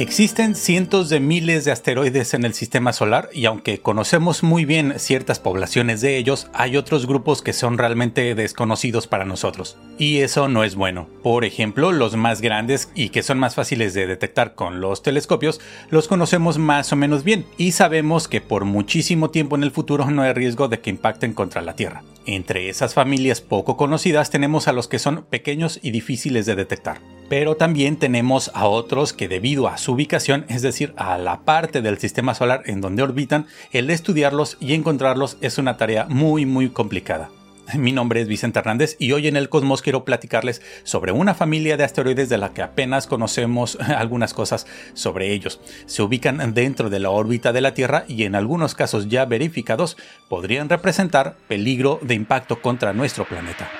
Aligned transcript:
Existen 0.00 0.54
cientos 0.54 1.10
de 1.10 1.20
miles 1.20 1.66
de 1.66 1.72
asteroides 1.72 2.32
en 2.32 2.46
el 2.46 2.54
sistema 2.54 2.94
solar 2.94 3.28
y 3.34 3.44
aunque 3.44 3.82
conocemos 3.82 4.42
muy 4.42 4.64
bien 4.64 4.94
ciertas 4.98 5.40
poblaciones 5.40 6.00
de 6.00 6.16
ellos, 6.16 6.48
hay 6.54 6.78
otros 6.78 7.06
grupos 7.06 7.42
que 7.42 7.52
son 7.52 7.76
realmente 7.76 8.34
desconocidos 8.34 9.06
para 9.06 9.26
nosotros. 9.26 9.76
Y 9.98 10.20
eso 10.20 10.48
no 10.48 10.64
es 10.64 10.74
bueno. 10.74 11.06
Por 11.22 11.44
ejemplo, 11.44 11.92
los 11.92 12.16
más 12.16 12.40
grandes 12.40 12.90
y 12.94 13.10
que 13.10 13.22
son 13.22 13.38
más 13.38 13.56
fáciles 13.56 13.92
de 13.92 14.06
detectar 14.06 14.54
con 14.54 14.80
los 14.80 15.02
telescopios, 15.02 15.60
los 15.90 16.08
conocemos 16.08 16.56
más 16.56 16.90
o 16.94 16.96
menos 16.96 17.22
bien 17.22 17.44
y 17.58 17.72
sabemos 17.72 18.26
que 18.26 18.40
por 18.40 18.64
muchísimo 18.64 19.28
tiempo 19.28 19.54
en 19.54 19.64
el 19.64 19.70
futuro 19.70 20.10
no 20.10 20.22
hay 20.22 20.32
riesgo 20.32 20.68
de 20.68 20.80
que 20.80 20.88
impacten 20.88 21.34
contra 21.34 21.60
la 21.60 21.76
Tierra. 21.76 22.04
Entre 22.24 22.70
esas 22.70 22.94
familias 22.94 23.42
poco 23.42 23.76
conocidas 23.76 24.30
tenemos 24.30 24.66
a 24.66 24.72
los 24.72 24.88
que 24.88 24.98
son 24.98 25.24
pequeños 25.24 25.78
y 25.82 25.90
difíciles 25.90 26.46
de 26.46 26.54
detectar 26.54 27.19
pero 27.30 27.56
también 27.56 27.96
tenemos 27.96 28.50
a 28.54 28.66
otros 28.66 29.12
que 29.12 29.28
debido 29.28 29.68
a 29.68 29.78
su 29.78 29.92
ubicación, 29.92 30.44
es 30.48 30.62
decir, 30.62 30.92
a 30.96 31.16
la 31.16 31.42
parte 31.42 31.80
del 31.80 31.96
sistema 31.98 32.34
solar 32.34 32.64
en 32.66 32.80
donde 32.80 33.04
orbitan, 33.04 33.46
el 33.70 33.88
estudiarlos 33.88 34.56
y 34.58 34.74
encontrarlos 34.74 35.38
es 35.40 35.56
una 35.56 35.76
tarea 35.76 36.06
muy 36.08 36.44
muy 36.44 36.70
complicada. 36.70 37.30
Mi 37.76 37.92
nombre 37.92 38.20
es 38.20 38.26
Vicente 38.26 38.58
Hernández 38.58 38.96
y 38.98 39.12
hoy 39.12 39.28
en 39.28 39.36
el 39.36 39.48
Cosmos 39.48 39.80
quiero 39.80 40.04
platicarles 40.04 40.60
sobre 40.82 41.12
una 41.12 41.34
familia 41.34 41.76
de 41.76 41.84
asteroides 41.84 42.28
de 42.28 42.38
la 42.38 42.52
que 42.52 42.62
apenas 42.62 43.06
conocemos 43.06 43.78
algunas 43.96 44.34
cosas 44.34 44.66
sobre 44.94 45.32
ellos. 45.32 45.60
Se 45.86 46.02
ubican 46.02 46.52
dentro 46.52 46.90
de 46.90 46.98
la 46.98 47.10
órbita 47.10 47.52
de 47.52 47.60
la 47.60 47.74
Tierra 47.74 48.06
y 48.08 48.24
en 48.24 48.34
algunos 48.34 48.74
casos 48.74 49.08
ya 49.08 49.24
verificados 49.24 49.96
podrían 50.28 50.68
representar 50.68 51.36
peligro 51.46 52.00
de 52.02 52.14
impacto 52.14 52.60
contra 52.60 52.92
nuestro 52.92 53.24
planeta. 53.24 53.70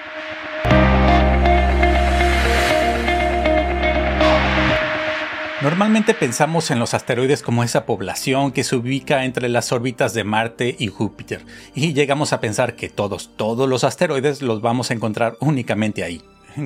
Normalmente 5.63 6.15
pensamos 6.15 6.71
en 6.71 6.79
los 6.79 6.95
asteroides 6.95 7.43
como 7.43 7.63
esa 7.63 7.85
población 7.85 8.51
que 8.51 8.65
se 8.65 8.77
ubica 8.77 9.27
entre 9.27 9.51
las 9.51 9.73
órbitas 9.73 10.15
de 10.15 10.25
Marte 10.25 10.75
y 10.79 10.87
Júpiter, 10.87 11.45
y 11.75 11.93
llegamos 11.93 12.33
a 12.33 12.41
pensar 12.41 12.77
que 12.77 12.89
todos, 12.89 13.37
todos 13.37 13.69
los 13.69 13.85
asteroides 13.85 14.41
los 14.41 14.63
vamos 14.63 14.91
a 14.91 14.95
encontrar 14.95 15.37
únicamente 15.39 16.03
ahí. 16.03 16.23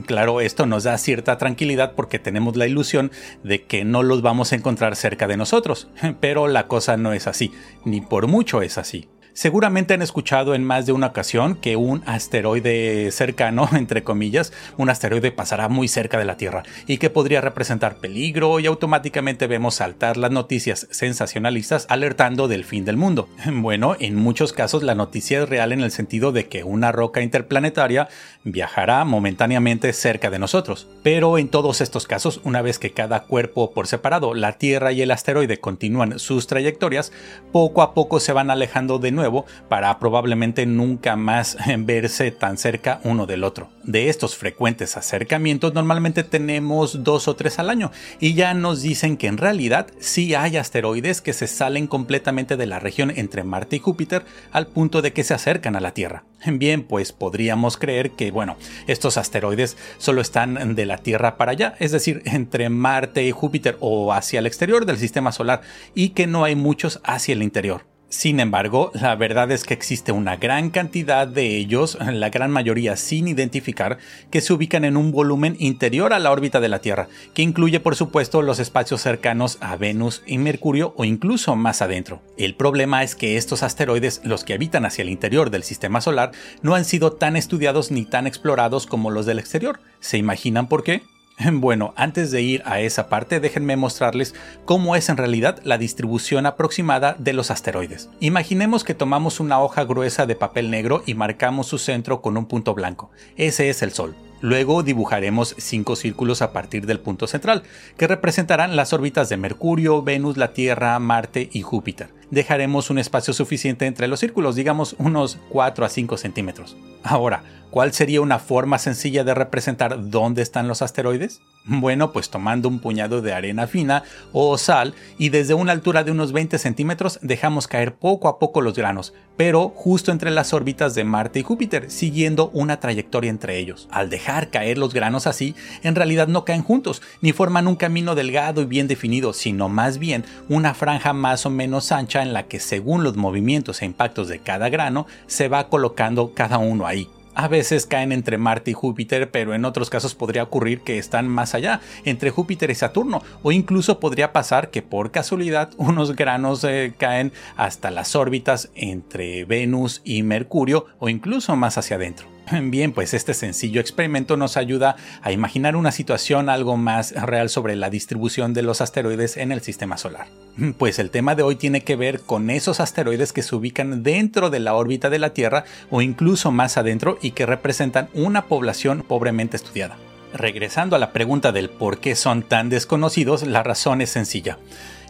Claro, 0.06 0.40
esto 0.40 0.64
nos 0.66 0.84
da 0.84 0.96
cierta 0.96 1.38
tranquilidad 1.38 1.94
porque 1.96 2.20
tenemos 2.20 2.56
la 2.56 2.68
ilusión 2.68 3.10
de 3.42 3.64
que 3.64 3.84
no 3.84 4.04
los 4.04 4.22
vamos 4.22 4.52
a 4.52 4.56
encontrar 4.56 4.94
cerca 4.94 5.26
de 5.26 5.36
nosotros, 5.36 5.88
pero 6.20 6.46
la 6.46 6.68
cosa 6.68 6.96
no 6.96 7.12
es 7.12 7.26
así, 7.26 7.52
ni 7.84 8.00
por 8.00 8.28
mucho 8.28 8.62
es 8.62 8.78
así. 8.78 9.08
Seguramente 9.34 9.94
han 9.94 10.02
escuchado 10.02 10.54
en 10.54 10.62
más 10.62 10.86
de 10.86 10.92
una 10.92 11.08
ocasión 11.08 11.56
que 11.56 11.74
un 11.74 12.04
asteroide 12.06 13.10
cercano, 13.10 13.68
entre 13.72 14.04
comillas, 14.04 14.52
un 14.76 14.90
asteroide 14.90 15.32
pasará 15.32 15.68
muy 15.68 15.88
cerca 15.88 16.18
de 16.18 16.24
la 16.24 16.36
Tierra 16.36 16.62
y 16.86 16.98
que 16.98 17.10
podría 17.10 17.40
representar 17.40 17.96
peligro 17.96 18.60
y 18.60 18.66
automáticamente 18.66 19.48
vemos 19.48 19.74
saltar 19.74 20.16
las 20.18 20.30
noticias 20.30 20.86
sensacionalistas 20.92 21.86
alertando 21.90 22.46
del 22.46 22.64
fin 22.64 22.84
del 22.84 22.96
mundo. 22.96 23.28
Bueno, 23.64 23.96
en 23.98 24.14
muchos 24.16 24.52
casos 24.52 24.82
la 24.82 24.94
noticia 24.94 25.42
es 25.42 25.48
real 25.48 25.72
en 25.72 25.80
el 25.80 25.90
sentido 25.90 26.32
de 26.32 26.48
que 26.48 26.64
una 26.64 26.92
roca 26.92 27.22
interplanetaria 27.22 28.08
viajará 28.44 29.04
momentáneamente 29.04 29.92
cerca 29.94 30.28
de 30.28 30.38
nosotros. 30.38 30.86
Pero 31.02 31.38
en 31.38 31.48
todos 31.48 31.80
estos 31.80 32.06
casos, 32.06 32.40
una 32.44 32.60
vez 32.60 32.78
que 32.78 32.92
cada 32.92 33.20
cuerpo 33.24 33.72
por 33.72 33.86
separado, 33.86 34.34
la 34.34 34.58
Tierra 34.58 34.92
y 34.92 35.00
el 35.00 35.10
asteroide 35.10 35.58
continúan 35.58 36.18
sus 36.18 36.46
trayectorias, 36.46 37.10
poco 37.52 37.80
a 37.80 37.94
poco 37.94 38.20
se 38.20 38.34
van 38.34 38.50
alejando 38.50 38.98
de 38.98 39.12
nuevo 39.12 39.23
para 39.68 39.98
probablemente 39.98 40.66
nunca 40.66 41.16
más 41.16 41.56
verse 41.78 42.30
tan 42.30 42.58
cerca 42.58 43.00
uno 43.04 43.26
del 43.26 43.44
otro. 43.44 43.68
De 43.82 44.08
estos 44.08 44.36
frecuentes 44.36 44.96
acercamientos 44.96 45.74
normalmente 45.74 46.24
tenemos 46.24 47.04
dos 47.04 47.28
o 47.28 47.36
tres 47.36 47.58
al 47.58 47.70
año 47.70 47.90
y 48.18 48.34
ya 48.34 48.54
nos 48.54 48.82
dicen 48.82 49.16
que 49.16 49.26
en 49.26 49.36
realidad 49.36 49.88
sí 49.98 50.34
hay 50.34 50.56
asteroides 50.56 51.20
que 51.20 51.32
se 51.32 51.46
salen 51.46 51.86
completamente 51.86 52.56
de 52.56 52.66
la 52.66 52.78
región 52.78 53.12
entre 53.14 53.44
Marte 53.44 53.76
y 53.76 53.78
Júpiter 53.80 54.24
al 54.52 54.66
punto 54.68 55.02
de 55.02 55.12
que 55.12 55.24
se 55.24 55.34
acercan 55.34 55.76
a 55.76 55.80
la 55.80 55.92
Tierra. 55.92 56.24
Bien, 56.46 56.82
pues 56.82 57.12
podríamos 57.12 57.76
creer 57.76 58.10
que, 58.12 58.30
bueno, 58.30 58.56
estos 58.86 59.16
asteroides 59.16 59.76
solo 59.98 60.20
están 60.20 60.74
de 60.74 60.86
la 60.86 60.98
Tierra 60.98 61.36
para 61.36 61.52
allá, 61.52 61.74
es 61.78 61.92
decir, 61.92 62.22
entre 62.26 62.68
Marte 62.68 63.24
y 63.24 63.30
Júpiter 63.30 63.76
o 63.80 64.12
hacia 64.12 64.40
el 64.40 64.46
exterior 64.46 64.84
del 64.84 64.98
sistema 64.98 65.32
solar 65.32 65.62
y 65.94 66.10
que 66.10 66.26
no 66.26 66.44
hay 66.44 66.54
muchos 66.54 67.00
hacia 67.04 67.32
el 67.32 67.42
interior. 67.42 67.93
Sin 68.16 68.38
embargo, 68.38 68.92
la 68.94 69.16
verdad 69.16 69.50
es 69.50 69.64
que 69.64 69.74
existe 69.74 70.12
una 70.12 70.36
gran 70.36 70.70
cantidad 70.70 71.26
de 71.26 71.56
ellos, 71.56 71.98
la 72.00 72.30
gran 72.30 72.52
mayoría 72.52 72.96
sin 72.96 73.26
identificar, 73.26 73.98
que 74.30 74.40
se 74.40 74.52
ubican 74.52 74.84
en 74.84 74.96
un 74.96 75.10
volumen 75.10 75.56
interior 75.58 76.12
a 76.12 76.20
la 76.20 76.30
órbita 76.30 76.60
de 76.60 76.68
la 76.68 76.78
Tierra, 76.78 77.08
que 77.34 77.42
incluye 77.42 77.80
por 77.80 77.96
supuesto 77.96 78.40
los 78.40 78.60
espacios 78.60 79.02
cercanos 79.02 79.58
a 79.60 79.74
Venus 79.76 80.22
y 80.26 80.38
Mercurio 80.38 80.94
o 80.96 81.04
incluso 81.04 81.56
más 81.56 81.82
adentro. 81.82 82.22
El 82.38 82.54
problema 82.54 83.02
es 83.02 83.16
que 83.16 83.36
estos 83.36 83.64
asteroides, 83.64 84.20
los 84.22 84.44
que 84.44 84.54
habitan 84.54 84.86
hacia 84.86 85.02
el 85.02 85.10
interior 85.10 85.50
del 85.50 85.64
sistema 85.64 86.00
solar, 86.00 86.30
no 86.62 86.76
han 86.76 86.84
sido 86.84 87.14
tan 87.14 87.34
estudiados 87.34 87.90
ni 87.90 88.04
tan 88.04 88.28
explorados 88.28 88.86
como 88.86 89.10
los 89.10 89.26
del 89.26 89.40
exterior. 89.40 89.80
¿Se 89.98 90.18
imaginan 90.18 90.68
por 90.68 90.84
qué? 90.84 91.02
Bueno, 91.52 91.94
antes 91.96 92.30
de 92.30 92.42
ir 92.42 92.62
a 92.64 92.80
esa 92.80 93.08
parte, 93.08 93.40
déjenme 93.40 93.76
mostrarles 93.76 94.34
cómo 94.64 94.96
es 94.96 95.08
en 95.08 95.16
realidad 95.16 95.60
la 95.64 95.78
distribución 95.78 96.46
aproximada 96.46 97.16
de 97.18 97.32
los 97.32 97.50
asteroides. 97.50 98.10
Imaginemos 98.20 98.84
que 98.84 98.94
tomamos 98.94 99.40
una 99.40 99.60
hoja 99.60 99.84
gruesa 99.84 100.26
de 100.26 100.36
papel 100.36 100.70
negro 100.70 101.02
y 101.06 101.14
marcamos 101.14 101.66
su 101.66 101.78
centro 101.78 102.20
con 102.22 102.36
un 102.36 102.46
punto 102.46 102.74
blanco. 102.74 103.10
Ese 103.36 103.68
es 103.70 103.82
el 103.82 103.92
Sol. 103.92 104.14
Luego 104.40 104.82
dibujaremos 104.82 105.54
cinco 105.58 105.96
círculos 105.96 106.42
a 106.42 106.52
partir 106.52 106.84
del 106.86 107.00
punto 107.00 107.26
central, 107.26 107.62
que 107.96 108.06
representarán 108.06 108.76
las 108.76 108.92
órbitas 108.92 109.30
de 109.30 109.38
Mercurio, 109.38 110.02
Venus, 110.02 110.36
la 110.36 110.52
Tierra, 110.52 110.98
Marte 110.98 111.48
y 111.50 111.62
Júpiter. 111.62 112.13
Dejaremos 112.30 112.90
un 112.90 112.98
espacio 112.98 113.34
suficiente 113.34 113.86
entre 113.86 114.08
los 114.08 114.20
círculos, 114.20 114.56
digamos 114.56 114.94
unos 114.98 115.38
4 115.50 115.84
a 115.84 115.88
5 115.88 116.16
centímetros. 116.16 116.76
Ahora, 117.02 117.42
¿Cuál 117.74 117.92
sería 117.92 118.20
una 118.20 118.38
forma 118.38 118.78
sencilla 118.78 119.24
de 119.24 119.34
representar 119.34 120.08
dónde 120.08 120.42
están 120.42 120.68
los 120.68 120.80
asteroides? 120.80 121.42
Bueno, 121.66 122.12
pues 122.12 122.28
tomando 122.28 122.68
un 122.68 122.78
puñado 122.78 123.22
de 123.22 123.32
arena 123.32 123.66
fina 123.66 124.02
o 124.32 124.58
sal 124.58 124.94
y 125.16 125.30
desde 125.30 125.54
una 125.54 125.72
altura 125.72 126.04
de 126.04 126.10
unos 126.10 126.32
20 126.32 126.58
centímetros 126.58 127.18
dejamos 127.22 127.68
caer 127.68 127.94
poco 127.94 128.28
a 128.28 128.38
poco 128.38 128.60
los 128.60 128.74
granos, 128.74 129.14
pero 129.38 129.70
justo 129.74 130.12
entre 130.12 130.30
las 130.30 130.52
órbitas 130.52 130.94
de 130.94 131.04
Marte 131.04 131.38
y 131.38 131.42
Júpiter, 131.42 131.90
siguiendo 131.90 132.50
una 132.52 132.80
trayectoria 132.80 133.30
entre 133.30 133.56
ellos. 133.56 133.88
Al 133.90 134.10
dejar 134.10 134.50
caer 134.50 134.76
los 134.76 134.92
granos 134.92 135.26
así, 135.26 135.54
en 135.82 135.94
realidad 135.94 136.28
no 136.28 136.44
caen 136.44 136.62
juntos, 136.62 137.00
ni 137.22 137.32
forman 137.32 137.66
un 137.66 137.76
camino 137.76 138.14
delgado 138.14 138.60
y 138.60 138.66
bien 138.66 138.86
definido, 138.86 139.32
sino 139.32 139.70
más 139.70 139.96
bien 139.96 140.26
una 140.50 140.74
franja 140.74 141.14
más 141.14 141.46
o 141.46 141.50
menos 141.50 141.92
ancha 141.92 142.20
en 142.20 142.34
la 142.34 142.42
que 142.42 142.60
según 142.60 143.04
los 143.04 143.16
movimientos 143.16 143.80
e 143.80 143.86
impactos 143.86 144.28
de 144.28 144.40
cada 144.40 144.68
grano 144.68 145.06
se 145.26 145.48
va 145.48 145.70
colocando 145.70 146.34
cada 146.34 146.58
uno 146.58 146.86
ahí. 146.86 147.08
A 147.34 147.48
veces 147.48 147.86
caen 147.86 148.12
entre 148.12 148.38
Marte 148.38 148.70
y 148.70 148.74
Júpiter, 148.74 149.30
pero 149.30 149.54
en 149.54 149.64
otros 149.64 149.90
casos 149.90 150.14
podría 150.14 150.44
ocurrir 150.44 150.80
que 150.80 150.98
están 150.98 151.28
más 151.28 151.54
allá, 151.54 151.80
entre 152.04 152.30
Júpiter 152.30 152.70
y 152.70 152.74
Saturno, 152.74 153.22
o 153.42 153.50
incluso 153.50 153.98
podría 153.98 154.32
pasar 154.32 154.70
que 154.70 154.82
por 154.82 155.10
casualidad 155.10 155.70
unos 155.76 156.14
granos 156.14 156.62
eh, 156.64 156.94
caen 156.96 157.32
hasta 157.56 157.90
las 157.90 158.14
órbitas 158.14 158.70
entre 158.74 159.44
Venus 159.44 160.00
y 160.04 160.22
Mercurio, 160.22 160.86
o 160.98 161.08
incluso 161.08 161.56
más 161.56 161.76
hacia 161.78 161.96
adentro. 161.96 162.33
Bien, 162.62 162.92
pues 162.92 163.14
este 163.14 163.34
sencillo 163.34 163.80
experimento 163.80 164.36
nos 164.36 164.56
ayuda 164.56 164.96
a 165.22 165.32
imaginar 165.32 165.76
una 165.76 165.92
situación 165.92 166.48
algo 166.48 166.76
más 166.76 167.12
real 167.12 167.48
sobre 167.48 167.76
la 167.76 167.90
distribución 167.90 168.52
de 168.52 168.62
los 168.62 168.80
asteroides 168.80 169.36
en 169.36 169.52
el 169.52 169.60
sistema 169.60 169.96
solar. 169.96 170.26
Pues 170.78 170.98
el 170.98 171.10
tema 171.10 171.34
de 171.34 171.42
hoy 171.42 171.56
tiene 171.56 171.82
que 171.82 171.96
ver 171.96 172.20
con 172.20 172.50
esos 172.50 172.80
asteroides 172.80 173.32
que 173.32 173.42
se 173.42 173.54
ubican 173.54 174.02
dentro 174.02 174.50
de 174.50 174.60
la 174.60 174.74
órbita 174.74 175.10
de 175.10 175.18
la 175.18 175.30
Tierra 175.30 175.64
o 175.90 176.02
incluso 176.02 176.50
más 176.50 176.76
adentro 176.76 177.18
y 177.22 177.32
que 177.32 177.46
representan 177.46 178.08
una 178.14 178.46
población 178.46 179.04
pobremente 179.06 179.56
estudiada. 179.56 179.96
Regresando 180.32 180.96
a 180.96 180.98
la 180.98 181.12
pregunta 181.12 181.52
del 181.52 181.70
por 181.70 181.98
qué 181.98 182.16
son 182.16 182.42
tan 182.42 182.68
desconocidos, 182.68 183.44
la 183.44 183.62
razón 183.62 184.00
es 184.00 184.10
sencilla. 184.10 184.58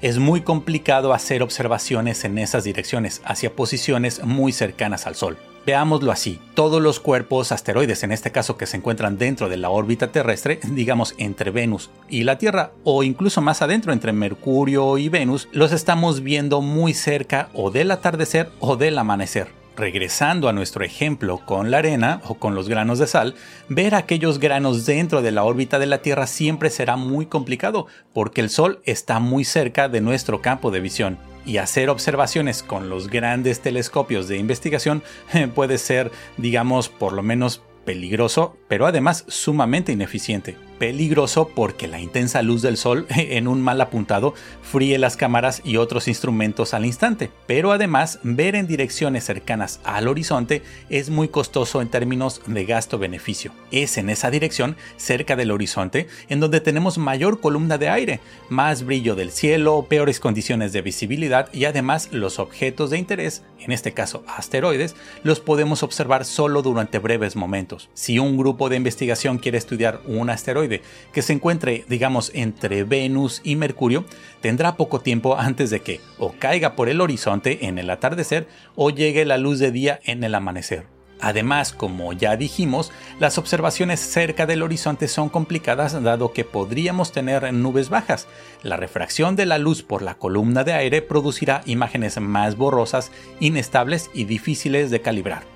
Es 0.03 0.19
muy 0.19 0.43
complicado 0.43 1.15
hacer 1.15 1.43
observaciones 1.43 2.25
en 2.25 2.37
esas 2.39 2.65
direcciones, 2.65 3.23
hacia 3.25 3.57
posiciones 3.57 4.23
muy 4.23 4.53
cercanas 4.53 5.07
al 5.07 5.15
Sol. 5.15 5.39
Veámoslo 5.67 6.13
así, 6.13 6.41
todos 6.53 6.83
los 6.83 7.01
cuerpos 7.01 7.51
asteroides, 7.51 8.03
en 8.03 8.13
este 8.13 8.31
caso 8.31 8.59
que 8.59 8.67
se 8.67 8.77
encuentran 8.77 9.17
dentro 9.17 9.49
de 9.49 9.57
la 9.57 9.71
órbita 9.71 10.13
terrestre, 10.13 10.61
digamos 10.71 11.15
entre 11.17 11.51
Venus 11.51 11.91
y 12.09 12.25
la 12.25 12.37
Tierra, 12.37 12.73
o 12.85 13.03
incluso 13.03 13.41
más 13.41 13.63
adentro 13.63 13.93
entre 13.93 14.13
Mercurio 14.13 14.99
y 14.99 15.09
Venus, 15.09 15.49
los 15.53 15.73
estamos 15.73 16.23
viendo 16.23 16.61
muy 16.61 16.93
cerca 16.93 17.49
o 17.55 17.71
del 17.71 17.91
atardecer 17.93 18.51
o 18.61 18.77
del 18.77 18.99
amanecer. 18.99 19.49
Regresando 19.75 20.49
a 20.49 20.53
nuestro 20.53 20.85
ejemplo 20.85 21.41
con 21.45 21.71
la 21.71 21.79
arena 21.79 22.21
o 22.27 22.35
con 22.35 22.55
los 22.55 22.69
granos 22.69 22.99
de 22.99 23.07
sal, 23.07 23.35
ver 23.69 23.95
aquellos 23.95 24.39
granos 24.39 24.85
dentro 24.85 25.23
de 25.23 25.33
la 25.33 25.45
órbita 25.45 25.79
de 25.79 25.87
la 25.87 25.99
Tierra 25.99 26.27
siempre 26.27 26.69
será 26.69 26.97
muy 26.97 27.27
complicado 27.27 27.87
porque 28.13 28.43
el 28.43 28.51
Sol 28.51 28.81
está 28.85 29.19
muy 29.19 29.45
cerca 29.45 29.89
de 29.89 30.03
nuestro 30.03 30.43
campo 30.43 30.71
de 30.71 30.81
visión 30.81 31.19
y 31.47 31.59
hacer 31.59 31.91
observaciones 31.91 32.63
con 32.63 32.89
los 32.89 33.09
grandes 33.09 33.61
telescopios 33.61 34.29
de 34.29 34.39
investigación 34.39 35.03
puede 35.55 35.79
ser, 35.79 36.11
digamos, 36.37 36.89
por 36.89 37.13
lo 37.13 37.23
menos 37.23 37.63
peligroso, 37.85 38.57
pero 38.69 38.87
además 38.87 39.25
sumamente 39.29 39.93
ineficiente. 39.93 40.57
Peligroso 40.79 41.51
porque 41.55 41.89
la 41.89 42.01
intensa 42.01 42.43
luz 42.43 42.63
del 42.63 42.77
sol 42.77 43.07
en 43.11 43.49
un 43.49 43.61
mal 43.63 43.81
apuntado 43.81 44.35
fríe 44.63 44.99
las 44.99 45.17
cámaras 45.17 45.63
y 45.65 45.77
otros 45.77 46.09
instrumentos 46.09 46.75
al 46.75 46.85
instante, 46.85 47.31
pero 47.47 47.73
además 47.73 48.19
ver 48.23 48.55
en 48.55 48.67
direcciones 48.67 49.25
cercanas 49.25 49.81
al 49.85 50.09
horizonte 50.09 50.63
es 50.89 51.11
muy 51.11 51.29
costoso 51.29 51.81
en 51.81 51.89
términos 51.89 52.41
de 52.47 52.65
gasto-beneficio. 52.65 53.53
Es 53.71 53.99
en 53.99 54.11
esa 54.11 54.31
dirección, 54.31 54.77
cerca 54.97 55.37
del 55.37 55.51
horizonte, 55.51 56.09
en 56.29 56.41
donde 56.41 56.61
tenemos 56.61 56.99
mayor 56.99 57.41
columna 57.41 57.79
de 57.79 57.89
aire, 57.89 58.21
más 58.49 58.85
brillo 58.85 59.15
del 59.15 59.31
cielo, 59.31 59.87
peores 59.89 60.21
condiciones 60.21 60.73
de 60.73 60.83
visibilidad 60.83 61.49
y 61.53 61.67
además 61.67 62.09
los 62.13 62.39
objetos 62.39 62.91
de 62.91 62.99
interés, 62.99 63.43
en 63.61 63.73
este 63.73 63.93
caso 63.93 64.25
asteroides, 64.27 64.97
los 65.23 65.41
podemos 65.41 65.83
observar 65.83 66.25
solo 66.25 66.63
durante 66.63 66.99
breves 66.99 67.37
momentos. 67.37 67.89
Si 67.95 68.19
un 68.19 68.37
grupo 68.37 68.69
de 68.69 68.77
investigación 68.77 69.39
quiere 69.39 69.59
estudiar 69.59 70.01
un 70.07 70.31
asteroide 70.31 70.64
que 71.13 71.23
se 71.23 71.33
encuentre, 71.33 71.85
digamos, 71.89 72.31
entre 72.35 72.85
Venus 72.85 73.41
y 73.45 73.57
Mercurio, 73.57 74.05
tendrá 74.41 74.77
poco 74.77 75.01
tiempo 75.01 75.37
antes 75.39 75.71
de 75.71 75.81
que 75.81 76.01
o 76.19 76.33
caiga 76.39 76.77
por 76.77 76.89
el 76.89 77.01
horizonte 77.01 77.67
en 77.67 77.79
el 77.79 77.91
atardecer 77.91 78.49
o 78.75 78.91
llegue 78.91 79.25
la 79.25 79.39
luz 79.39 79.59
de 79.59 79.71
día 79.71 80.01
en 80.05 80.25
el 80.25 80.35
amanecer. 80.35 80.87
Además, 81.21 81.73
como 81.73 82.13
ya 82.13 82.37
dijimos, 82.37 82.93
las 83.19 83.39
observaciones 83.39 84.01
cerca 84.01 84.47
del 84.47 84.63
horizonte 84.63 85.09
son 85.09 85.31
complicadas 85.31 86.03
dado 86.03 86.33
que 86.33 86.45
podríamos 86.45 87.13
tener 87.13 87.51
nubes 87.55 87.89
bajas. 87.89 88.27
La 88.63 88.77
refracción 88.77 89.37
de 89.37 89.47
la 89.47 89.59
luz 89.59 89.83
por 89.83 90.03
la 90.03 90.17
columna 90.17 90.65
de 90.65 90.75
aire 90.75 91.03
producirá 91.03 91.63
imágenes 91.65 92.21
más 92.21 92.57
borrosas, 92.57 93.11
inestables 93.41 94.11
y 94.13 94.25
difíciles 94.25 94.91
de 94.91 95.01
calibrar. 95.01 95.54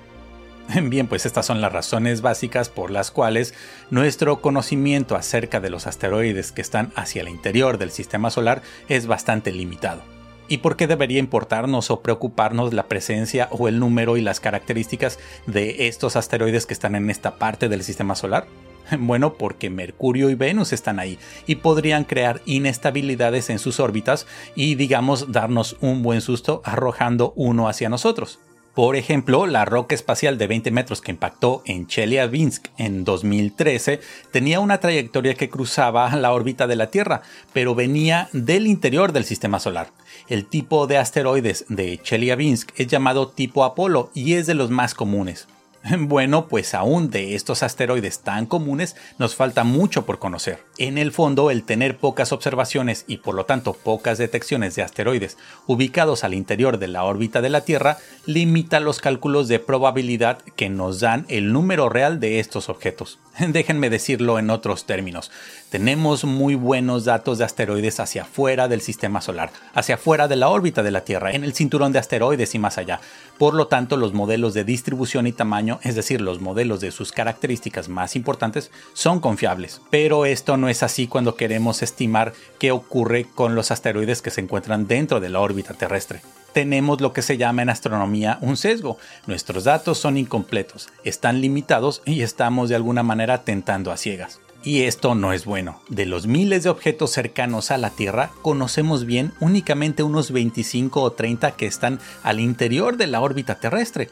Bien, 0.83 1.07
pues 1.07 1.25
estas 1.25 1.45
son 1.45 1.61
las 1.61 1.71
razones 1.71 2.21
básicas 2.21 2.69
por 2.69 2.91
las 2.91 3.11
cuales 3.11 3.53
nuestro 3.89 4.41
conocimiento 4.41 5.15
acerca 5.15 5.59
de 5.59 5.69
los 5.69 5.87
asteroides 5.87 6.51
que 6.51 6.61
están 6.61 6.91
hacia 6.95 7.21
el 7.21 7.29
interior 7.29 7.77
del 7.77 7.91
sistema 7.91 8.29
solar 8.29 8.61
es 8.87 9.07
bastante 9.07 9.51
limitado. 9.51 10.01
¿Y 10.47 10.59
por 10.59 10.75
qué 10.75 10.87
debería 10.87 11.19
importarnos 11.19 11.91
o 11.91 12.01
preocuparnos 12.01 12.73
la 12.73 12.87
presencia 12.87 13.47
o 13.51 13.67
el 13.67 13.79
número 13.79 14.17
y 14.17 14.21
las 14.21 14.39
características 14.39 15.19
de 15.45 15.87
estos 15.87 16.15
asteroides 16.15 16.65
que 16.65 16.73
están 16.73 16.95
en 16.95 17.09
esta 17.09 17.35
parte 17.35 17.69
del 17.69 17.83
sistema 17.83 18.15
solar? 18.15 18.47
Bueno, 18.97 19.35
porque 19.35 19.69
Mercurio 19.69 20.31
y 20.31 20.35
Venus 20.35 20.73
están 20.73 20.97
ahí 20.97 21.19
y 21.45 21.57
podrían 21.57 22.05
crear 22.05 22.41
inestabilidades 22.45 23.51
en 23.51 23.59
sus 23.59 23.79
órbitas 23.79 24.25
y 24.55 24.73
digamos 24.73 25.31
darnos 25.31 25.77
un 25.79 26.01
buen 26.01 26.21
susto 26.21 26.63
arrojando 26.65 27.31
uno 27.35 27.69
hacia 27.69 27.87
nosotros. 27.87 28.39
Por 28.79 28.95
ejemplo, 28.95 29.45
la 29.45 29.65
roca 29.65 29.93
espacial 29.93 30.37
de 30.37 30.47
20 30.47 30.71
metros 30.71 31.01
que 31.01 31.11
impactó 31.11 31.63
en 31.65 31.85
Chelyabinsk 31.85 32.67
en 32.77 33.03
2013 33.03 33.99
tenía 34.31 34.61
una 34.61 34.79
trayectoria 34.79 35.33
que 35.33 35.49
cruzaba 35.49 36.15
la 36.15 36.31
órbita 36.31 36.65
de 36.65 36.77
la 36.77 36.89
Tierra, 36.89 37.21
pero 37.51 37.75
venía 37.75 38.29
del 38.31 38.67
interior 38.67 39.11
del 39.11 39.25
sistema 39.25 39.59
solar. 39.59 39.91
El 40.29 40.45
tipo 40.45 40.87
de 40.87 40.95
asteroides 40.95 41.65
de 41.67 41.97
Chelyabinsk 41.97 42.71
es 42.77 42.87
llamado 42.87 43.27
tipo 43.27 43.65
Apolo 43.65 44.11
y 44.13 44.35
es 44.35 44.47
de 44.47 44.53
los 44.53 44.69
más 44.69 44.93
comunes. 44.93 45.49
Bueno, 45.99 46.47
pues 46.47 46.73
aún 46.73 47.09
de 47.09 47.35
estos 47.35 47.63
asteroides 47.63 48.19
tan 48.19 48.45
comunes 48.45 48.95
nos 49.17 49.35
falta 49.35 49.63
mucho 49.63 50.05
por 50.05 50.19
conocer. 50.19 50.59
En 50.77 50.97
el 50.97 51.11
fondo, 51.11 51.51
el 51.51 51.63
tener 51.63 51.97
pocas 51.97 52.31
observaciones 52.31 53.05
y 53.07 53.17
por 53.17 53.35
lo 53.35 53.45
tanto 53.45 53.73
pocas 53.73 54.17
detecciones 54.17 54.75
de 54.75 54.83
asteroides 54.83 55.37
ubicados 55.67 56.23
al 56.23 56.33
interior 56.33 56.77
de 56.77 56.87
la 56.87 57.03
órbita 57.03 57.41
de 57.41 57.49
la 57.49 57.61
Tierra 57.61 57.97
limita 58.25 58.79
los 58.79 58.99
cálculos 58.99 59.47
de 59.47 59.59
probabilidad 59.59 60.39
que 60.55 60.69
nos 60.69 60.99
dan 60.99 61.25
el 61.29 61.51
número 61.51 61.89
real 61.89 62.19
de 62.19 62.39
estos 62.39 62.69
objetos. 62.69 63.19
Déjenme 63.47 63.89
decirlo 63.89 64.39
en 64.39 64.49
otros 64.49 64.85
términos. 64.85 65.31
Tenemos 65.69 66.25
muy 66.25 66.55
buenos 66.55 67.05
datos 67.05 67.37
de 67.37 67.45
asteroides 67.45 67.99
hacia 67.99 68.23
afuera 68.23 68.67
del 68.67 68.81
sistema 68.81 69.21
solar, 69.21 69.51
hacia 69.73 69.95
afuera 69.95 70.27
de 70.27 70.35
la 70.35 70.49
órbita 70.49 70.83
de 70.83 70.91
la 70.91 71.05
Tierra, 71.05 71.31
en 71.31 71.43
el 71.43 71.53
cinturón 71.53 71.91
de 71.91 71.99
asteroides 71.99 72.55
y 72.55 72.59
más 72.59 72.77
allá. 72.77 72.99
Por 73.37 73.53
lo 73.53 73.67
tanto, 73.67 73.95
los 73.97 74.13
modelos 74.13 74.53
de 74.53 74.63
distribución 74.63 75.27
y 75.27 75.31
tamaño, 75.31 75.79
es 75.83 75.95
decir, 75.95 76.21
los 76.21 76.41
modelos 76.41 76.81
de 76.81 76.91
sus 76.91 77.11
características 77.11 77.87
más 77.87 78.15
importantes, 78.15 78.71
son 78.93 79.19
confiables. 79.19 79.81
Pero 79.89 80.25
esto 80.25 80.57
no 80.57 80.67
es 80.67 80.83
así 80.83 81.07
cuando 81.07 81.35
queremos 81.35 81.81
estimar 81.81 82.33
qué 82.59 82.71
ocurre 82.71 83.25
con 83.35 83.55
los 83.55 83.71
asteroides 83.71 84.21
que 84.21 84.31
se 84.31 84.41
encuentran 84.41 84.87
dentro 84.87 85.19
de 85.19 85.29
la 85.29 85.39
órbita 85.39 85.73
terrestre 85.73 86.21
tenemos 86.53 86.99
lo 87.01 87.13
que 87.13 87.21
se 87.21 87.37
llama 87.37 87.61
en 87.61 87.69
astronomía 87.69 88.37
un 88.41 88.57
sesgo. 88.57 88.97
Nuestros 89.27 89.63
datos 89.63 89.97
son 89.97 90.17
incompletos, 90.17 90.89
están 91.03 91.41
limitados 91.41 92.01
y 92.05 92.21
estamos 92.21 92.69
de 92.69 92.75
alguna 92.75 93.03
manera 93.03 93.28
tentando 93.37 93.91
a 93.91 93.97
ciegas. 93.97 94.41
Y 94.61 94.81
esto 94.83 95.15
no 95.15 95.31
es 95.31 95.45
bueno. 95.45 95.81
De 95.87 96.05
los 96.05 96.27
miles 96.27 96.63
de 96.63 96.69
objetos 96.69 97.11
cercanos 97.11 97.71
a 97.71 97.77
la 97.77 97.91
Tierra, 97.91 98.31
conocemos 98.41 99.05
bien 99.05 99.31
únicamente 99.39 100.03
unos 100.03 100.31
25 100.31 101.01
o 101.01 101.11
30 101.11 101.51
que 101.51 101.65
están 101.65 101.99
al 102.23 102.41
interior 102.41 102.97
de 102.97 103.07
la 103.07 103.21
órbita 103.21 103.55
terrestre. 103.55 104.09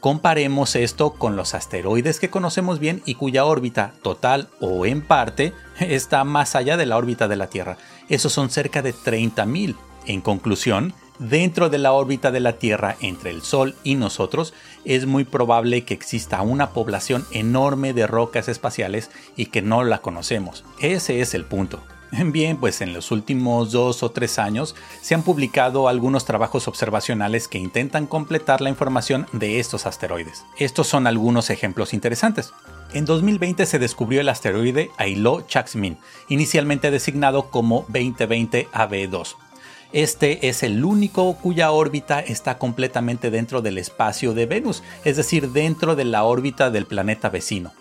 Comparemos 0.00 0.76
esto 0.76 1.12
con 1.12 1.36
los 1.36 1.52
asteroides 1.54 2.18
que 2.18 2.30
conocemos 2.30 2.78
bien 2.78 3.02
y 3.04 3.16
cuya 3.16 3.44
órbita 3.44 3.92
total 4.02 4.48
o 4.58 4.86
en 4.86 5.02
parte 5.02 5.52
está 5.78 6.24
más 6.24 6.56
allá 6.56 6.78
de 6.78 6.86
la 6.86 6.96
órbita 6.96 7.28
de 7.28 7.36
la 7.36 7.48
Tierra. 7.48 7.76
Esos 8.08 8.32
son 8.32 8.48
cerca 8.48 8.80
de 8.80 8.94
30.000. 8.94 9.76
En 10.06 10.22
conclusión, 10.22 10.94
Dentro 11.20 11.68
de 11.68 11.76
la 11.76 11.92
órbita 11.92 12.30
de 12.30 12.40
la 12.40 12.54
Tierra 12.54 12.96
entre 13.02 13.28
el 13.28 13.42
Sol 13.42 13.74
y 13.84 13.94
nosotros, 13.94 14.54
es 14.86 15.04
muy 15.04 15.24
probable 15.24 15.84
que 15.84 15.92
exista 15.92 16.40
una 16.40 16.70
población 16.70 17.26
enorme 17.30 17.92
de 17.92 18.06
rocas 18.06 18.48
espaciales 18.48 19.10
y 19.36 19.46
que 19.46 19.60
no 19.60 19.84
la 19.84 19.98
conocemos. 19.98 20.64
Ese 20.80 21.20
es 21.20 21.34
el 21.34 21.44
punto. 21.44 21.82
Bien, 22.10 22.56
pues 22.56 22.80
en 22.80 22.94
los 22.94 23.10
últimos 23.10 23.70
dos 23.70 24.02
o 24.02 24.10
tres 24.12 24.38
años 24.38 24.74
se 25.02 25.14
han 25.14 25.22
publicado 25.22 25.88
algunos 25.88 26.24
trabajos 26.24 26.66
observacionales 26.68 27.48
que 27.48 27.58
intentan 27.58 28.06
completar 28.06 28.62
la 28.62 28.70
información 28.70 29.26
de 29.34 29.60
estos 29.60 29.84
asteroides. 29.84 30.46
Estos 30.58 30.86
son 30.86 31.06
algunos 31.06 31.50
ejemplos 31.50 31.92
interesantes. 31.92 32.54
En 32.94 33.04
2020 33.04 33.66
se 33.66 33.78
descubrió 33.78 34.22
el 34.22 34.30
asteroide 34.30 34.90
Ailot-Chakzmin, 34.96 35.98
inicialmente 36.30 36.90
designado 36.90 37.50
como 37.50 37.84
2020 37.90 38.68
AB2 38.72 39.36
este 39.92 40.48
es 40.48 40.62
el 40.62 40.84
único 40.84 41.34
cuya 41.36 41.72
órbita 41.72 42.20
está 42.20 42.58
completamente 42.58 43.30
dentro 43.30 43.62
del 43.62 43.78
espacio 43.78 44.34
de 44.34 44.46
Venus, 44.46 44.82
es 45.04 45.16
decir, 45.16 45.50
dentro 45.50 45.96
de 45.96 46.04
la 46.04 46.24
órbita 46.24 46.70
del 46.70 46.86
planeta 46.86 47.28
vecino. 47.28 47.72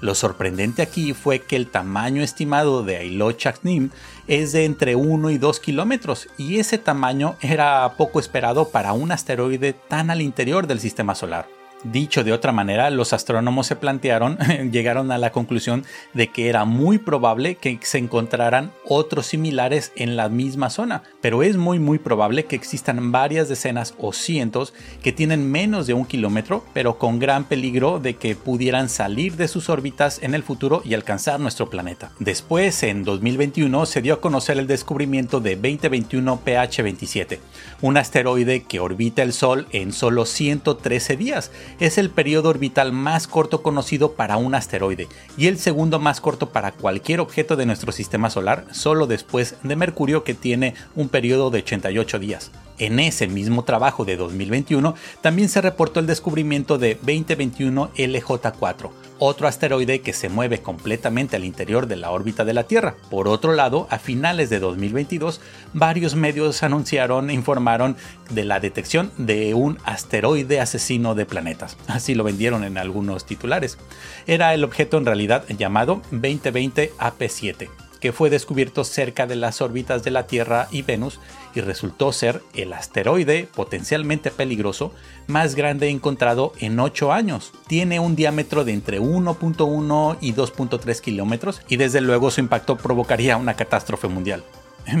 Lo 0.00 0.14
sorprendente 0.14 0.82
aquí 0.82 1.14
fue 1.14 1.40
que 1.40 1.56
el 1.56 1.70
tamaño 1.70 2.22
estimado 2.22 2.82
de 2.82 2.98
Ailot 2.98 3.38
Chaknim 3.38 3.90
es 4.26 4.52
de 4.52 4.64
entre 4.66 4.96
1 4.96 5.30
y 5.30 5.38
2 5.38 5.60
kilómetros, 5.60 6.28
y 6.36 6.58
ese 6.58 6.76
tamaño 6.76 7.36
era 7.40 7.94
poco 7.96 8.20
esperado 8.20 8.68
para 8.68 8.92
un 8.92 9.12
asteroide 9.12 9.72
tan 9.72 10.10
al 10.10 10.20
interior 10.20 10.66
del 10.66 10.80
sistema 10.80 11.14
solar. 11.14 11.53
Dicho 11.84 12.24
de 12.24 12.32
otra 12.32 12.50
manera, 12.50 12.88
los 12.88 13.12
astrónomos 13.12 13.66
se 13.66 13.76
plantearon, 13.76 14.38
llegaron 14.72 15.12
a 15.12 15.18
la 15.18 15.32
conclusión 15.32 15.84
de 16.14 16.28
que 16.28 16.48
era 16.48 16.64
muy 16.64 16.96
probable 16.96 17.56
que 17.56 17.78
se 17.82 17.98
encontraran 17.98 18.72
otros 18.86 19.26
similares 19.26 19.92
en 19.94 20.16
la 20.16 20.30
misma 20.30 20.70
zona, 20.70 21.02
pero 21.20 21.42
es 21.42 21.58
muy 21.58 21.78
muy 21.78 21.98
probable 21.98 22.46
que 22.46 22.56
existan 22.56 23.12
varias 23.12 23.50
decenas 23.50 23.94
o 23.98 24.14
cientos 24.14 24.72
que 25.02 25.12
tienen 25.12 25.50
menos 25.50 25.86
de 25.86 25.92
un 25.92 26.06
kilómetro, 26.06 26.64
pero 26.72 26.98
con 26.98 27.18
gran 27.18 27.44
peligro 27.44 28.00
de 28.00 28.16
que 28.16 28.34
pudieran 28.34 28.88
salir 28.88 29.36
de 29.36 29.46
sus 29.46 29.68
órbitas 29.68 30.22
en 30.22 30.34
el 30.34 30.42
futuro 30.42 30.80
y 30.86 30.94
alcanzar 30.94 31.38
nuestro 31.38 31.68
planeta. 31.68 32.12
Después, 32.18 32.82
en 32.82 33.04
2021, 33.04 33.84
se 33.84 34.00
dio 34.00 34.14
a 34.14 34.20
conocer 34.22 34.58
el 34.58 34.66
descubrimiento 34.66 35.40
de 35.40 35.56
2021 35.56 36.40
PH27, 36.44 37.38
un 37.82 37.98
asteroide 37.98 38.62
que 38.62 38.80
orbita 38.80 39.22
el 39.22 39.34
Sol 39.34 39.66
en 39.72 39.92
solo 39.92 40.24
113 40.24 41.16
días 41.18 41.50
es 41.80 41.98
el 41.98 42.10
periodo 42.10 42.48
orbital 42.48 42.92
más 42.92 43.26
corto 43.26 43.62
conocido 43.62 44.12
para 44.12 44.36
un 44.36 44.54
asteroide 44.54 45.08
y 45.36 45.46
el 45.46 45.58
segundo 45.58 45.98
más 45.98 46.20
corto 46.20 46.50
para 46.50 46.72
cualquier 46.72 47.20
objeto 47.20 47.56
de 47.56 47.66
nuestro 47.66 47.92
sistema 47.92 48.30
solar, 48.30 48.66
solo 48.72 49.06
después 49.06 49.56
de 49.62 49.76
Mercurio 49.76 50.24
que 50.24 50.34
tiene 50.34 50.74
un 50.94 51.08
periodo 51.08 51.50
de 51.50 51.58
88 51.58 52.18
días. 52.18 52.50
En 52.78 52.98
ese 52.98 53.28
mismo 53.28 53.62
trabajo 53.62 54.04
de 54.04 54.16
2021 54.16 54.94
también 55.20 55.48
se 55.48 55.60
reportó 55.60 56.00
el 56.00 56.06
descubrimiento 56.06 56.76
de 56.76 56.94
2021 56.96 57.90
LJ4, 57.94 58.90
otro 59.20 59.46
asteroide 59.46 60.00
que 60.00 60.12
se 60.12 60.28
mueve 60.28 60.58
completamente 60.58 61.36
al 61.36 61.44
interior 61.44 61.86
de 61.86 61.96
la 61.96 62.10
órbita 62.10 62.44
de 62.44 62.52
la 62.52 62.64
Tierra. 62.64 62.96
Por 63.10 63.28
otro 63.28 63.52
lado, 63.52 63.86
a 63.90 63.98
finales 63.98 64.50
de 64.50 64.58
2022, 64.58 65.40
varios 65.72 66.16
medios 66.16 66.64
anunciaron 66.64 67.30
e 67.30 67.34
informaron 67.34 67.96
de 68.30 68.44
la 68.44 68.58
detección 68.58 69.12
de 69.18 69.54
un 69.54 69.78
asteroide 69.84 70.60
asesino 70.60 71.14
de 71.14 71.26
planetas. 71.26 71.76
Así 71.86 72.14
lo 72.14 72.24
vendieron 72.24 72.64
en 72.64 72.76
algunos 72.76 73.24
titulares. 73.24 73.78
Era 74.26 74.52
el 74.52 74.64
objeto 74.64 74.98
en 74.98 75.06
realidad 75.06 75.44
llamado 75.48 76.02
2020 76.10 76.92
AP7 76.98 77.83
que 78.04 78.12
fue 78.12 78.28
descubierto 78.28 78.84
cerca 78.84 79.26
de 79.26 79.34
las 79.34 79.62
órbitas 79.62 80.04
de 80.04 80.10
la 80.10 80.26
Tierra 80.26 80.68
y 80.70 80.82
Venus 80.82 81.20
y 81.54 81.62
resultó 81.62 82.12
ser 82.12 82.42
el 82.52 82.74
asteroide 82.74 83.48
potencialmente 83.54 84.30
peligroso 84.30 84.92
más 85.26 85.54
grande 85.54 85.88
encontrado 85.88 86.52
en 86.60 86.78
8 86.78 87.14
años. 87.14 87.52
Tiene 87.66 88.00
un 88.00 88.14
diámetro 88.14 88.62
de 88.66 88.74
entre 88.74 89.00
1.1 89.00 90.18
y 90.20 90.34
2.3 90.34 91.00
kilómetros 91.00 91.62
y 91.66 91.78
desde 91.78 92.02
luego 92.02 92.30
su 92.30 92.40
impacto 92.40 92.76
provocaría 92.76 93.38
una 93.38 93.56
catástrofe 93.56 94.06
mundial. 94.08 94.44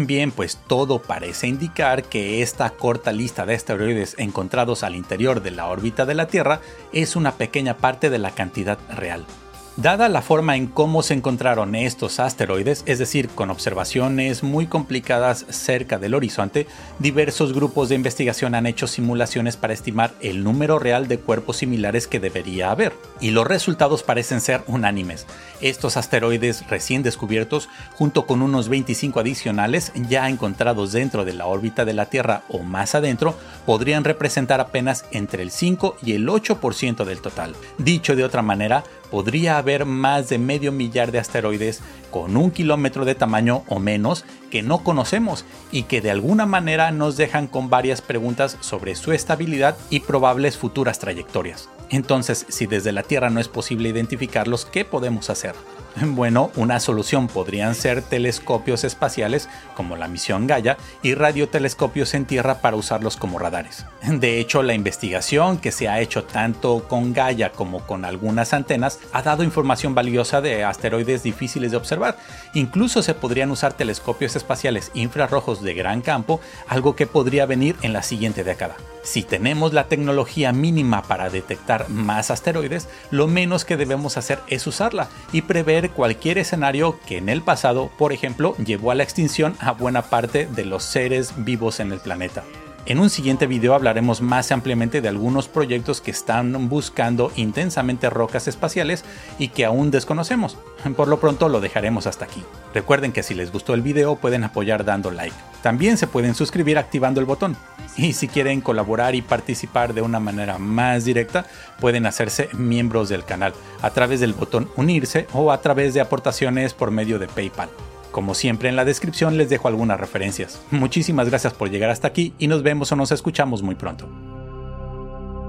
Bien, 0.06 0.30
pues 0.30 0.58
todo 0.66 1.02
parece 1.02 1.46
indicar 1.46 2.04
que 2.04 2.40
esta 2.40 2.70
corta 2.70 3.12
lista 3.12 3.44
de 3.44 3.54
asteroides 3.54 4.14
encontrados 4.16 4.82
al 4.82 4.96
interior 4.96 5.42
de 5.42 5.50
la 5.50 5.66
órbita 5.66 6.06
de 6.06 6.14
la 6.14 6.26
Tierra 6.26 6.62
es 6.94 7.16
una 7.16 7.32
pequeña 7.32 7.76
parte 7.76 8.08
de 8.08 8.18
la 8.18 8.30
cantidad 8.30 8.78
real. 8.88 9.26
Dada 9.76 10.08
la 10.08 10.22
forma 10.22 10.54
en 10.54 10.68
cómo 10.68 11.02
se 11.02 11.14
encontraron 11.14 11.74
estos 11.74 12.20
asteroides, 12.20 12.84
es 12.86 13.00
decir, 13.00 13.28
con 13.28 13.50
observaciones 13.50 14.44
muy 14.44 14.68
complicadas 14.68 15.46
cerca 15.48 15.98
del 15.98 16.14
horizonte, 16.14 16.68
diversos 17.00 17.52
grupos 17.52 17.88
de 17.88 17.96
investigación 17.96 18.54
han 18.54 18.66
hecho 18.66 18.86
simulaciones 18.86 19.56
para 19.56 19.72
estimar 19.72 20.14
el 20.20 20.44
número 20.44 20.78
real 20.78 21.08
de 21.08 21.18
cuerpos 21.18 21.56
similares 21.56 22.06
que 22.06 22.20
debería 22.20 22.70
haber, 22.70 22.92
y 23.20 23.32
los 23.32 23.48
resultados 23.48 24.04
parecen 24.04 24.40
ser 24.40 24.62
unánimes. 24.68 25.26
Estos 25.60 25.96
asteroides 25.96 26.64
recién 26.68 27.02
descubiertos, 27.02 27.68
junto 27.94 28.26
con 28.26 28.42
unos 28.42 28.68
25 28.68 29.18
adicionales 29.18 29.90
ya 30.08 30.28
encontrados 30.28 30.92
dentro 30.92 31.24
de 31.24 31.32
la 31.32 31.46
órbita 31.46 31.84
de 31.84 31.94
la 31.94 32.06
Tierra 32.06 32.44
o 32.48 32.60
más 32.60 32.94
adentro, 32.94 33.34
podrían 33.66 34.04
representar 34.04 34.60
apenas 34.60 35.04
entre 35.10 35.42
el 35.42 35.50
5 35.50 35.96
y 36.00 36.12
el 36.12 36.28
8% 36.28 37.04
del 37.04 37.20
total. 37.20 37.56
Dicho 37.78 38.14
de 38.14 38.22
otra 38.22 38.42
manera, 38.42 38.84
podría 39.14 39.58
haber 39.58 39.86
más 39.86 40.28
de 40.28 40.38
medio 40.38 40.72
millar 40.72 41.12
de 41.12 41.20
asteroides 41.20 41.82
con 42.10 42.36
un 42.36 42.50
kilómetro 42.50 43.04
de 43.04 43.14
tamaño 43.14 43.62
o 43.68 43.78
menos 43.78 44.24
que 44.50 44.60
no 44.60 44.82
conocemos 44.82 45.44
y 45.70 45.84
que 45.84 46.00
de 46.00 46.10
alguna 46.10 46.46
manera 46.46 46.90
nos 46.90 47.16
dejan 47.16 47.46
con 47.46 47.70
varias 47.70 48.02
preguntas 48.02 48.58
sobre 48.58 48.96
su 48.96 49.12
estabilidad 49.12 49.76
y 49.88 50.00
probables 50.00 50.58
futuras 50.58 50.98
trayectorias. 50.98 51.68
Entonces, 51.90 52.44
si 52.48 52.66
desde 52.66 52.90
la 52.90 53.04
Tierra 53.04 53.30
no 53.30 53.38
es 53.38 53.46
posible 53.46 53.88
identificarlos, 53.88 54.64
¿qué 54.64 54.84
podemos 54.84 55.30
hacer? 55.30 55.54
Bueno, 56.14 56.50
una 56.56 56.80
solución 56.80 57.28
podrían 57.28 57.74
ser 57.74 58.02
telescopios 58.02 58.84
espaciales 58.84 59.48
como 59.76 59.96
la 59.96 60.08
misión 60.08 60.46
Gaia 60.46 60.76
y 61.02 61.14
radiotelescopios 61.14 62.14
en 62.14 62.24
Tierra 62.24 62.60
para 62.60 62.76
usarlos 62.76 63.16
como 63.16 63.38
radares. 63.38 63.84
De 64.06 64.38
hecho, 64.38 64.62
la 64.62 64.74
investigación 64.74 65.58
que 65.58 65.72
se 65.72 65.88
ha 65.88 66.00
hecho 66.00 66.24
tanto 66.24 66.86
con 66.88 67.12
Gaia 67.12 67.52
como 67.52 67.86
con 67.86 68.04
algunas 68.04 68.52
antenas 68.52 68.98
ha 69.12 69.22
dado 69.22 69.42
información 69.42 69.94
valiosa 69.94 70.40
de 70.40 70.64
asteroides 70.64 71.22
difíciles 71.22 71.70
de 71.70 71.76
observar. 71.76 72.16
Incluso 72.54 73.02
se 73.02 73.14
podrían 73.14 73.50
usar 73.50 73.72
telescopios 73.72 74.36
espaciales 74.36 74.90
infrarrojos 74.94 75.62
de 75.62 75.74
gran 75.74 76.00
campo, 76.00 76.40
algo 76.68 76.96
que 76.96 77.06
podría 77.06 77.46
venir 77.46 77.76
en 77.82 77.92
la 77.92 78.02
siguiente 78.02 78.44
década. 78.44 78.76
Si 79.02 79.22
tenemos 79.22 79.74
la 79.74 79.84
tecnología 79.84 80.52
mínima 80.52 81.02
para 81.02 81.28
detectar 81.28 81.90
más 81.90 82.30
asteroides, 82.30 82.88
lo 83.10 83.26
menos 83.26 83.66
que 83.66 83.76
debemos 83.76 84.16
hacer 84.16 84.38
es 84.48 84.66
usarla 84.66 85.08
y 85.30 85.42
prever 85.42 85.83
cualquier 85.88 86.38
escenario 86.38 86.98
que 87.06 87.18
en 87.18 87.28
el 87.28 87.42
pasado, 87.42 87.90
por 87.98 88.12
ejemplo, 88.12 88.56
llevó 88.56 88.90
a 88.90 88.94
la 88.94 89.02
extinción 89.02 89.56
a 89.60 89.72
buena 89.72 90.02
parte 90.02 90.46
de 90.46 90.64
los 90.64 90.84
seres 90.84 91.32
vivos 91.36 91.80
en 91.80 91.92
el 91.92 92.00
planeta. 92.00 92.44
En 92.86 92.98
un 92.98 93.08
siguiente 93.08 93.46
video 93.46 93.74
hablaremos 93.74 94.20
más 94.20 94.52
ampliamente 94.52 95.00
de 95.00 95.08
algunos 95.08 95.48
proyectos 95.48 96.02
que 96.02 96.10
están 96.10 96.68
buscando 96.68 97.32
intensamente 97.34 98.10
rocas 98.10 98.46
espaciales 98.46 99.06
y 99.38 99.48
que 99.48 99.64
aún 99.64 99.90
desconocemos. 99.90 100.58
Por 100.94 101.08
lo 101.08 101.18
pronto 101.18 101.48
lo 101.48 101.62
dejaremos 101.62 102.06
hasta 102.06 102.26
aquí. 102.26 102.44
Recuerden 102.74 103.12
que 103.12 103.22
si 103.22 103.32
les 103.32 103.50
gustó 103.52 103.72
el 103.72 103.80
video 103.80 104.16
pueden 104.16 104.44
apoyar 104.44 104.84
dando 104.84 105.10
like. 105.10 105.34
También 105.62 105.96
se 105.96 106.06
pueden 106.06 106.34
suscribir 106.34 106.76
activando 106.76 107.20
el 107.20 107.26
botón. 107.26 107.56
Y 107.96 108.12
si 108.12 108.28
quieren 108.28 108.60
colaborar 108.60 109.14
y 109.14 109.22
participar 109.22 109.94
de 109.94 110.02
una 110.02 110.20
manera 110.20 110.58
más 110.58 111.06
directa, 111.06 111.46
pueden 111.80 112.04
hacerse 112.04 112.50
miembros 112.52 113.08
del 113.08 113.24
canal 113.24 113.54
a 113.80 113.90
través 113.90 114.20
del 114.20 114.34
botón 114.34 114.68
unirse 114.76 115.26
o 115.32 115.52
a 115.52 115.62
través 115.62 115.94
de 115.94 116.02
aportaciones 116.02 116.74
por 116.74 116.90
medio 116.90 117.18
de 117.18 117.28
PayPal. 117.28 117.70
Como 118.14 118.34
siempre 118.34 118.68
en 118.68 118.76
la 118.76 118.84
descripción 118.84 119.36
les 119.36 119.50
dejo 119.50 119.66
algunas 119.66 119.98
referencias. 119.98 120.62
Muchísimas 120.70 121.28
gracias 121.28 121.52
por 121.52 121.68
llegar 121.68 121.90
hasta 121.90 122.06
aquí 122.06 122.32
y 122.38 122.46
nos 122.46 122.62
vemos 122.62 122.92
o 122.92 122.96
nos 122.96 123.10
escuchamos 123.10 123.64
muy 123.64 123.74
pronto. 123.74 124.08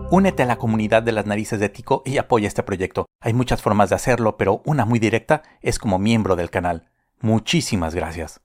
Únete 0.10 0.42
a 0.42 0.48
la 0.48 0.56
comunidad 0.56 1.04
de 1.04 1.12
las 1.12 1.28
narices 1.28 1.60
de 1.60 1.70
Tico 1.70 2.02
y 2.08 2.18
apoya 2.18 2.48
este 2.48 2.64
proyecto. 2.64 3.06
Hay 3.22 3.34
muchas 3.34 3.62
formas 3.62 3.90
de 3.90 3.98
hacerlo, 3.98 4.38
pero 4.38 4.64
una 4.66 4.84
muy 4.84 4.98
directa 4.98 5.44
es 5.62 5.78
como 5.78 6.00
miembro 6.00 6.36
del 6.36 6.50
canal. 6.50 6.90
Muchísimas 7.22 7.94
gracias. 7.94 8.42